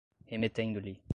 remetendo-lhe 0.27 1.01